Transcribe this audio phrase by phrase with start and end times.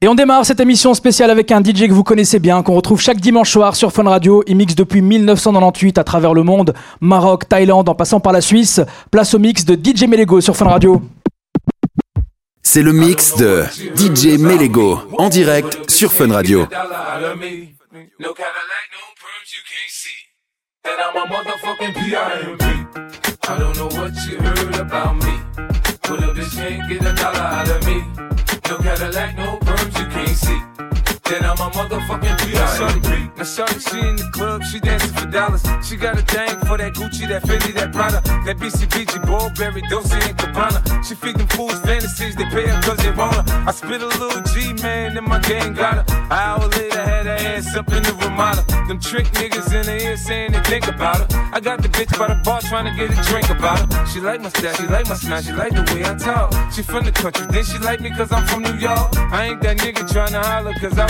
[0.00, 3.00] Et on démarre cette émission spéciale avec un DJ que vous connaissez bien, qu'on retrouve
[3.00, 4.44] chaque dimanche soir sur Fun Radio.
[4.46, 8.80] Il mixe depuis 1998 à travers le monde, Maroc, Thaïlande, en passant par la Suisse.
[9.10, 11.02] Place au mix de DJ Melego sur Fun Radio.
[12.62, 13.64] C'est le mix de
[13.96, 16.60] DJ Melego en direct sur Fun Radio.
[16.60, 18.34] No
[28.80, 29.67] Cadillac, no perms,
[29.98, 30.87] you can't see.
[31.28, 33.28] Then I'm a motherfucking B.I.
[33.38, 35.62] Now shorty, she in the club, she dancing for dollars.
[35.86, 40.16] She got a thing for that Gucci, that Fendi, that Prada, that BCBG, Burberry, Dolce
[40.16, 40.80] and Gabbana.
[41.04, 43.44] She feed them fools fantasies, they pay her cause they want her.
[43.68, 46.16] I spit a little G, man, and my gang got her.
[46.16, 48.64] An hour later, had her ass up in the Ramada.
[48.88, 51.50] Them trick niggas in the ear saying they think about her.
[51.52, 54.06] I got the bitch by the bar trying to get a drink about her.
[54.06, 56.72] She like my style, she like my smile, she like the way I talk.
[56.72, 59.14] She from the country, then she like me cause I'm from New York.
[59.30, 61.06] I ain't that nigga trying to holler cause I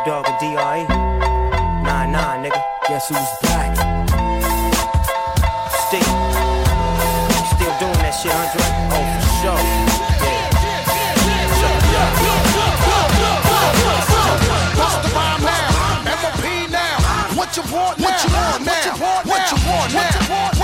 [0.00, 0.84] Snoop Dogg and D.R.E.
[1.82, 2.62] Nah, nah, nigga.
[2.88, 3.76] Guess who's back?
[5.88, 6.00] Still.
[7.52, 8.64] Still doing that shit, Andre?
[8.92, 9.60] Oh, for sure.
[15.42, 15.70] Now.
[16.70, 16.96] Now.
[17.36, 18.06] What you want now?
[18.06, 18.74] What you want now?
[19.24, 20.00] What you want now?
[20.00, 20.59] What you want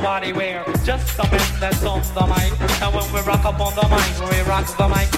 [0.00, 0.32] nobody.
[0.32, 2.52] We're just the men that's on the mic.
[2.82, 5.10] And when we rock up on the mic, we rock the mic.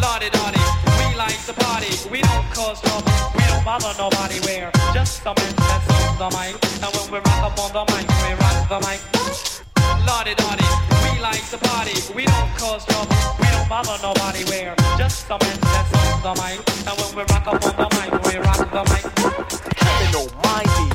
[0.00, 0.64] Naughty, naughty,
[0.98, 1.92] we like to party.
[2.08, 3.12] We don't cause trouble.
[3.36, 4.40] We don't bother nobody.
[4.46, 6.54] We're just the men that's on the mic.
[6.80, 9.00] And when we rock up on the mic, we rock the mic.
[10.08, 10.68] Naughty, naughty,
[11.04, 11.96] we like to party.
[12.16, 13.16] We don't cause trouble.
[13.40, 14.44] We don't bother nobody.
[14.48, 16.58] We're just the men that's on the mic.
[16.88, 19.04] And when we rock up on the mic, we rock the mic.
[19.76, 20.93] criminal minded.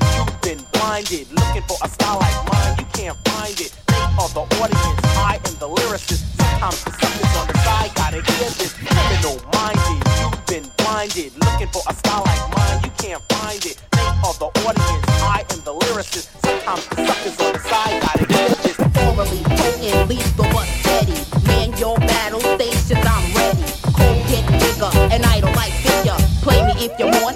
[0.50, 2.74] Been blinded, looking for a style like mine.
[2.80, 3.72] You can't find it.
[3.86, 6.26] They are the audience, I am the lyricist.
[6.42, 8.74] Sometimes the suckers on the side gotta hear this.
[8.74, 12.82] Criminal minded, you've been blinded, looking for a style like mine.
[12.84, 13.78] You can't find it.
[13.94, 16.34] They are the audience, I am the lyricist.
[16.42, 18.78] Sometimes the suckers on the side gotta hear this.
[19.06, 21.14] Orally potent, lethal but steady.
[21.46, 23.70] Man, your battle stations, I'm ready.
[23.94, 24.18] Cold
[24.58, 26.18] bigger, an idol like figure.
[26.42, 27.29] Play me if you want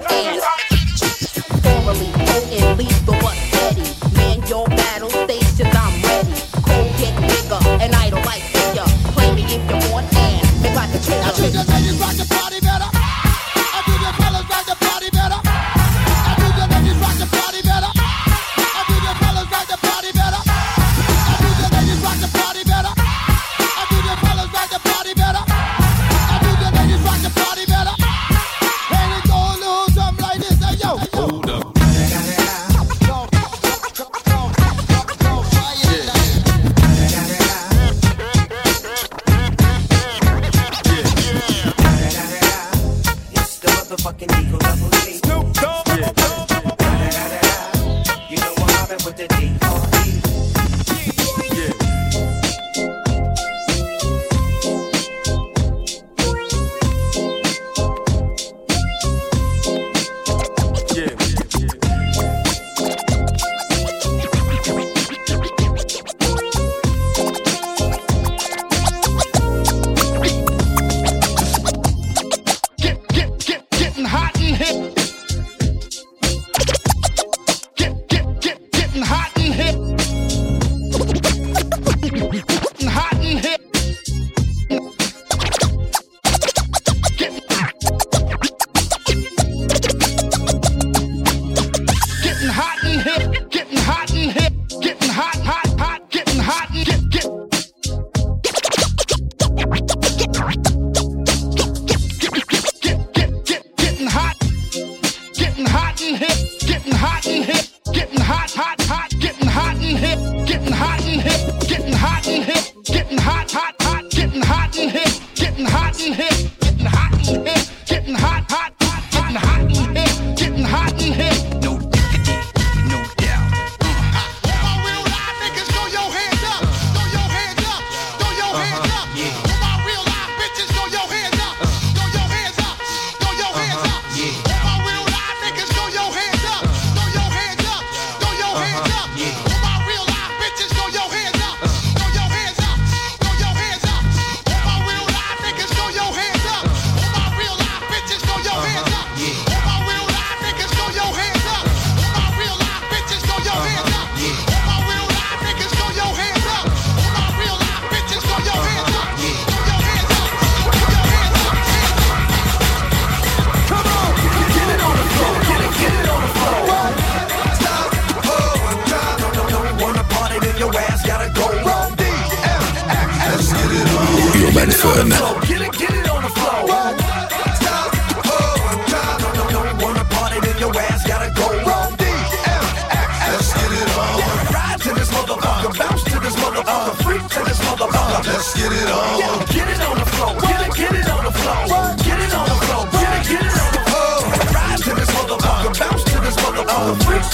[113.19, 113.82] hot, hot,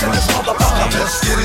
[0.03, 0.99] in this motherfucker.
[0.99, 1.38] Let's get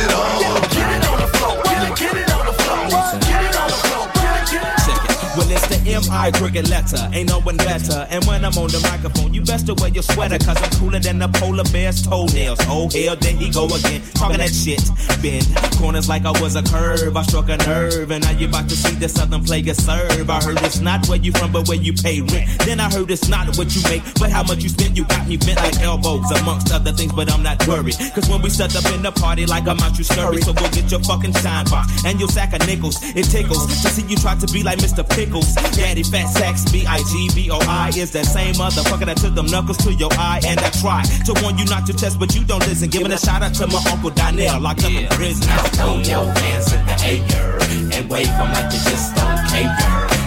[6.25, 6.39] M.I.
[6.39, 8.07] cricket letter, ain't no one better.
[8.09, 10.99] And when I'm on the microphone, you best to wear your sweater, cause I'm cooler
[10.99, 12.59] than the polar bear's toenails.
[12.65, 14.81] Oh, hell, there he go again, talking that shit.
[15.21, 15.45] Bend
[15.77, 18.77] corners like I was a curve, I struck a nerve, and now you about to
[18.77, 20.31] see the southern player serve.
[20.31, 22.49] I heard it's not where you from, but where you pay rent.
[22.65, 24.97] Then I heard it's not what you make, but how much you spend.
[24.97, 27.97] You got me bent like elbows, amongst other things, but I'm not worried.
[28.15, 30.41] Cause when we set up in the party, like I'm out, you scurry.
[30.41, 32.97] So go get your fucking shine box and your sack of nickels.
[33.15, 35.05] It tickles to see you try to be like Mr.
[35.05, 35.55] Pickles.
[35.77, 40.41] Daddy Fat Sacks, B-I-G-B-O-I is that same motherfucker that took them knuckles to your eye.
[40.47, 42.89] And I try to warn you not to test, but you don't listen.
[42.89, 45.45] Giving a shout out to my uncle Donnell, locked up in prison.
[45.49, 47.59] Now Throw your hands in the air
[47.99, 49.75] and wave them like you just don't care.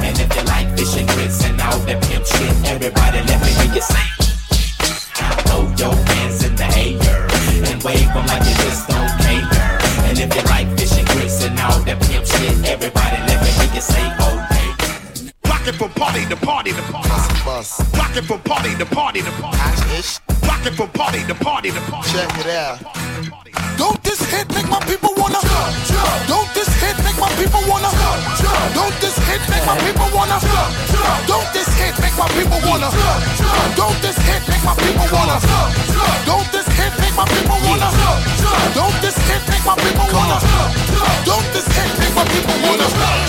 [0.03, 3.47] And if you like fish and grits and all that pimp shit, everybody let me
[3.47, 4.16] hear you say.
[16.29, 17.07] to party to party.
[17.07, 17.95] Bus, bus.
[17.95, 19.57] Rocking from party to party to party.
[20.43, 22.11] Rocking from party to party to party.
[22.11, 22.83] Check it out.
[23.77, 26.27] Don't this hit make my people wanna jump, jump.
[26.27, 28.75] Don't this hit make my people wanna jump, jump.
[28.75, 31.27] Don't this hit make my people wanna jump, jump.
[31.31, 33.75] Don't this hit make my people wanna jump, jump.
[33.79, 36.27] Don't this hit make my people wanna jump, jump.
[36.27, 38.75] Don't this hit make my people wanna jump, jump.
[38.75, 41.25] Don't this hit make my people wanna jump, jump.
[41.29, 43.26] Don't this hit make my people wanna jump.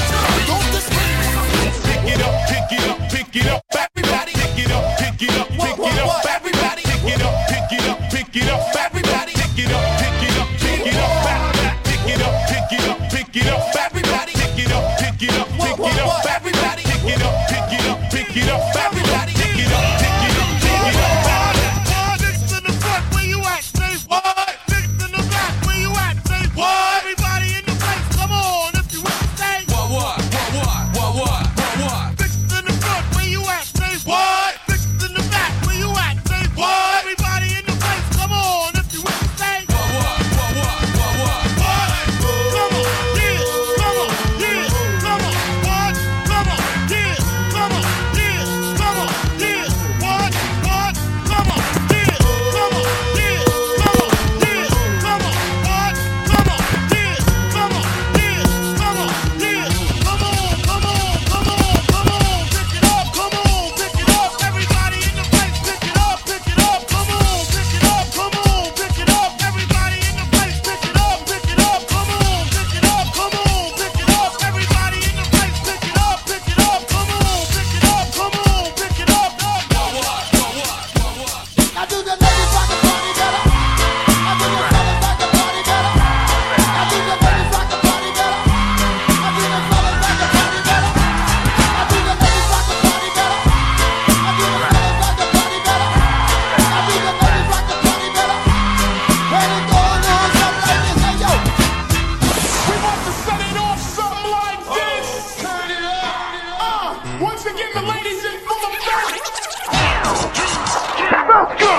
[111.57, 111.77] Go!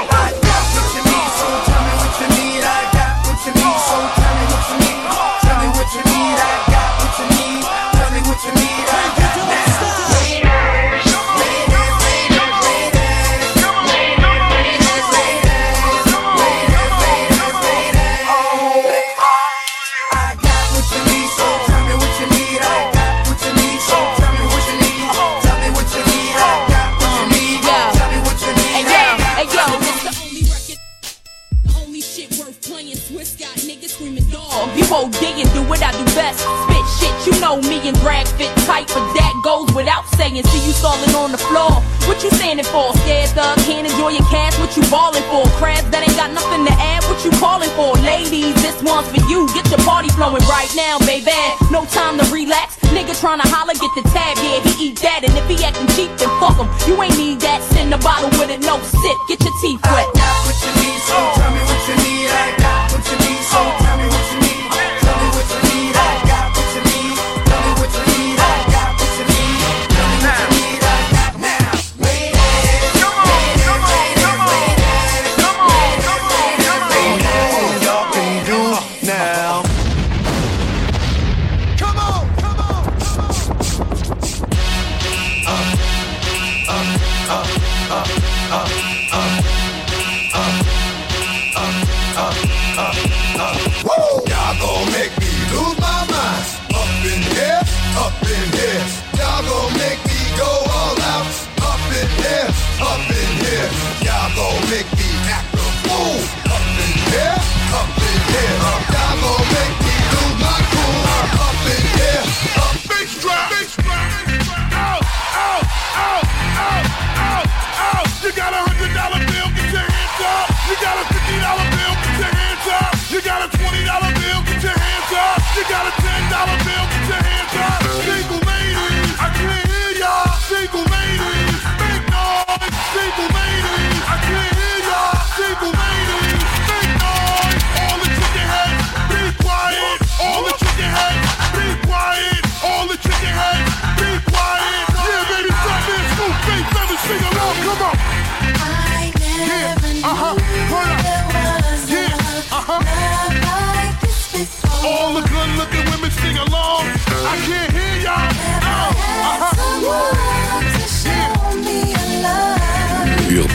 [35.41, 36.43] And do what I do best.
[36.43, 40.43] Spit shit, you know me and drag fit tight, but that goes without saying.
[40.43, 41.79] See you stalling on the floor.
[42.07, 42.91] What you standing for?
[43.05, 44.57] Scared thug, can't enjoy your cash.
[44.59, 45.47] What you balling for?
[45.61, 47.03] Crabs that ain't got nothing to add.
[47.07, 47.95] What you calling for?
[48.03, 49.47] Ladies, this one's for you.
[49.55, 51.31] Get your party flowing right now, baby.
[51.71, 52.77] No time to relax.
[52.91, 54.35] Nigga tryna holler, get the tab.
[54.43, 55.23] Yeah, he eat that.
[55.23, 56.67] And if he acting cheap, then fuck him.
[56.89, 57.61] You ain't need that.
[57.71, 59.17] Send a bottle with it, no sip.
[59.29, 60.09] Get your teeth wet.
[60.17, 62.18] Got what you need, so tell me what you need.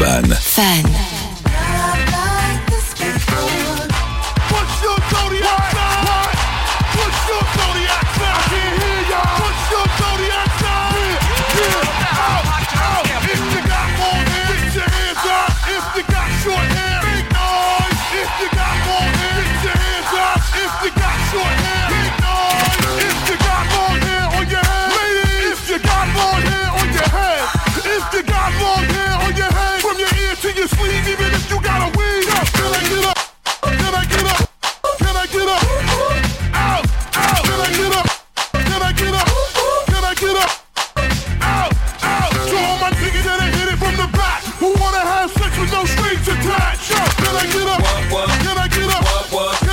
[0.05, 0.35] Urban.
[0.35, 1.04] Fun.
[45.39, 46.91] Sex with no strings attached.
[46.91, 47.83] Yo, can I get up?
[48.43, 49.64] Can I get up?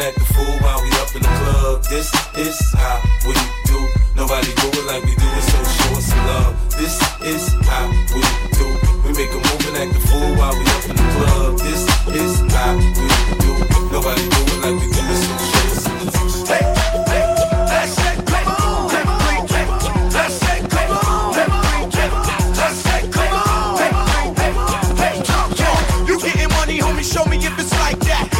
[0.00, 1.84] Make a move and act the fool while we up in the club.
[1.84, 3.34] This is how we
[3.68, 3.78] do.
[4.16, 6.54] Nobody do it like we do it, so show us some love.
[6.80, 8.22] This is how we
[8.56, 8.66] do.
[9.04, 11.58] We make a move and act the fool while we up in the club.
[11.58, 11.84] This
[12.16, 13.08] is how we
[13.44, 13.52] do.
[13.92, 16.48] Nobody do it like we do it, so show us some love.
[16.48, 20.40] Hey, come on, come on, come on,
[27.02, 28.39] show me if it's like that.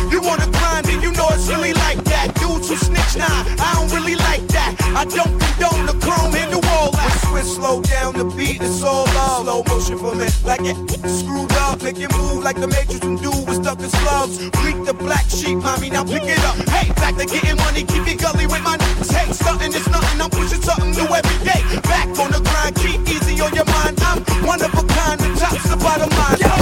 [3.16, 4.76] Nah, I don't really like that.
[4.94, 6.92] I don't condone the chrome in the wall.
[6.92, 9.44] When Swiss slow down the beat, it's all love.
[9.44, 10.76] Slow motion for me, like it
[11.08, 11.82] screwed up.
[11.82, 14.38] Make it move like the Matrix and do with stuck in gloves.
[14.60, 16.56] Freak the black sheep, mommy, now pick it up.
[16.70, 19.12] Hey, back to getting money, keep it gully with my niggas.
[19.12, 21.62] Hey, stunting is nothing, I'm pushing something new every day.
[21.82, 23.98] Back on the grind, keep easy on your mind.
[24.02, 26.38] I'm one of a kind, the top's the bottom line.
[26.38, 26.52] Yo,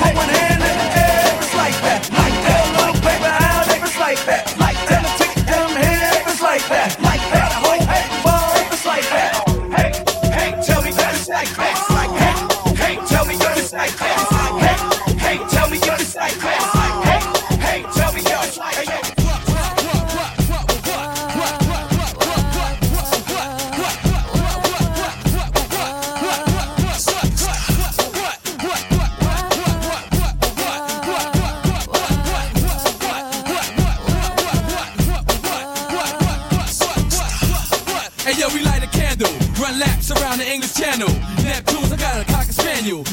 [0.00, 2.00] put one hand in the air, it's like that.
[2.12, 3.32] Like that, little paper
[3.76, 4.57] if it's like that.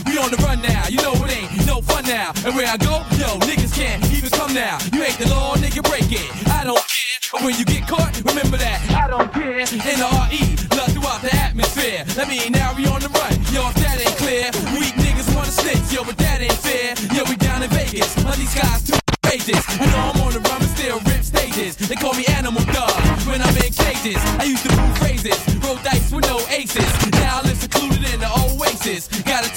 [0.06, 2.34] We on the run now, you know it ain't no fun now.
[2.46, 4.78] And where I go, yo, niggas can't even come now.
[4.94, 6.26] You ain't the law, nigga, break it.
[6.50, 7.44] I don't care.
[7.44, 8.80] When you get caught, remember that.
[8.92, 9.66] I don't care.
[9.66, 12.06] N R E, love throughout the atmosphere.
[12.16, 13.34] That mean now we on the run.
[13.52, 15.92] Yo, if that ain't clear, weak niggas wanna snitch.
[15.92, 16.96] Yo, but that ain't fair.
[17.12, 18.16] Yo, we down in Vegas.
[18.24, 19.64] All these guys too outrageous.
[19.82, 21.76] I know I'm on the run, but still rip stages.
[21.76, 22.96] They call me Animal Dog
[23.28, 24.22] when I'm in cages.
[24.40, 26.88] I used to move phrases, roll dice with no aces.
[27.20, 29.10] Now I live secluded in the oasis.
[29.28, 29.50] Gotta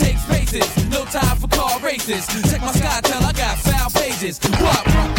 [1.11, 2.27] time for car races.
[2.51, 4.39] Check my sky till I got foul pages.
[4.61, 5.18] What?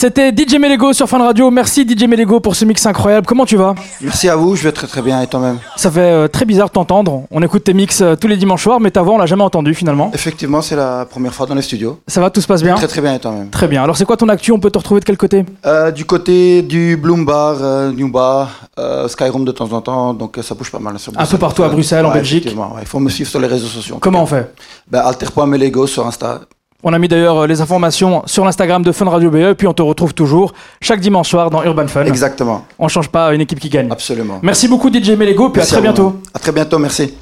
[0.00, 1.50] C'était DJ Melego sur Fun Radio.
[1.50, 3.26] Merci DJ Melego pour ce mix incroyable.
[3.26, 3.74] Comment tu vas?
[4.00, 5.58] Merci à vous, je vais très très bien et toi-même?
[5.76, 7.24] Ça fait euh, très bizarre de t'entendre.
[7.30, 9.42] On écoute tes mix euh, tous les dimanches soirs, mais ta voix on l'a jamais
[9.42, 10.10] entendue finalement.
[10.14, 12.00] Effectivement, c'est la première fois dans les studios.
[12.08, 12.76] Ça va, tout se passe bien?
[12.76, 13.50] Très très bien et toi-même?
[13.50, 13.82] Très bien.
[13.82, 14.52] Alors c'est quoi ton actu?
[14.52, 15.44] On peut te retrouver de quel côté?
[15.66, 17.56] Euh, du côté du Bloom Bar,
[17.92, 18.70] New Bar,
[19.06, 20.98] Skyroom de temps en temps, donc ça bouge pas mal.
[20.98, 22.46] Sur Un peu partout à Bruxelles, en Belgique.
[22.46, 22.80] ouais.
[22.80, 23.98] Il faut me suivre sur les réseaux sociaux.
[24.00, 24.50] Comment on fait?
[24.90, 26.40] Ben, Alter.melego sur Insta.
[26.82, 29.74] On a mis d'ailleurs euh, les informations sur l'Instagram de Fun Radio BE, puis on
[29.74, 32.04] te retrouve toujours chaque dimanche soir dans Urban Fun.
[32.06, 32.64] Exactement.
[32.78, 33.90] On change pas une équipe qui gagne.
[33.90, 34.40] Absolument.
[34.42, 36.20] Merci beaucoup DJ Melego, puis Merci à très à bientôt.
[36.32, 37.14] À très bientôt, merci.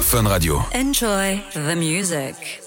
[0.00, 0.60] Fun Radio.
[0.74, 2.63] Enjoy the music.